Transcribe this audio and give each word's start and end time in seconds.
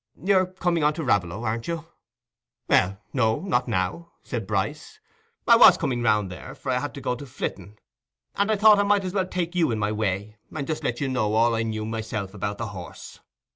"You're 0.19 0.47
coming 0.47 0.83
on 0.83 0.95
to 0.95 1.03
Raveloe, 1.03 1.43
aren't 1.43 1.67
you?" 1.67 1.85
"Well, 2.67 2.97
no, 3.13 3.41
not 3.41 3.67
now," 3.67 4.13
said 4.23 4.47
Bryce. 4.47 4.99
"I 5.47 5.55
was 5.55 5.77
coming 5.77 6.01
round 6.01 6.31
there, 6.31 6.55
for 6.55 6.71
I 6.71 6.79
had 6.79 6.95
to 6.95 7.01
go 7.01 7.13
to 7.13 7.27
Flitton, 7.27 7.77
and 8.35 8.51
I 8.51 8.55
thought 8.55 8.79
I 8.79 8.83
might 8.83 9.05
as 9.05 9.13
well 9.13 9.27
take 9.27 9.53
you 9.53 9.69
in 9.69 9.77
my 9.77 9.91
way, 9.91 10.37
and 10.55 10.65
just 10.65 10.83
let 10.83 11.01
you 11.01 11.07
know 11.07 11.35
all 11.35 11.53
I 11.53 11.61
knew 11.61 11.85
myself 11.85 12.33
about 12.33 12.57
the 12.57 12.69
horse. 12.69 13.19